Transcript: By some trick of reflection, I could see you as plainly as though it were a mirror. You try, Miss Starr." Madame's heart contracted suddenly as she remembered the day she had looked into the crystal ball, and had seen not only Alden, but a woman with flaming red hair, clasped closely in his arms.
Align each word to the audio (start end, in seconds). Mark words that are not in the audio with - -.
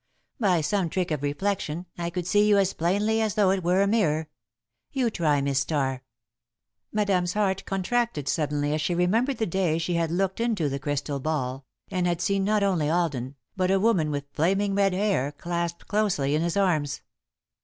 By 0.39 0.61
some 0.61 0.89
trick 0.89 1.11
of 1.11 1.21
reflection, 1.21 1.85
I 1.95 2.09
could 2.09 2.25
see 2.25 2.47
you 2.49 2.57
as 2.57 2.73
plainly 2.73 3.21
as 3.21 3.35
though 3.35 3.51
it 3.51 3.63
were 3.63 3.83
a 3.83 3.87
mirror. 3.87 4.29
You 4.91 5.11
try, 5.11 5.41
Miss 5.41 5.59
Starr." 5.59 6.01
Madame's 6.91 7.33
heart 7.33 7.63
contracted 7.65 8.27
suddenly 8.27 8.73
as 8.73 8.81
she 8.81 8.95
remembered 8.95 9.37
the 9.37 9.45
day 9.45 9.77
she 9.77 9.93
had 9.93 10.09
looked 10.09 10.39
into 10.39 10.69
the 10.69 10.79
crystal 10.79 11.19
ball, 11.19 11.67
and 11.91 12.07
had 12.07 12.19
seen 12.19 12.43
not 12.43 12.63
only 12.63 12.89
Alden, 12.89 13.35
but 13.55 13.69
a 13.69 13.79
woman 13.79 14.09
with 14.09 14.25
flaming 14.33 14.73
red 14.73 14.93
hair, 14.93 15.33
clasped 15.33 15.87
closely 15.87 16.33
in 16.33 16.41
his 16.41 16.57
arms. 16.57 17.01